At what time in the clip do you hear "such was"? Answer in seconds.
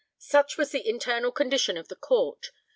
0.33-0.71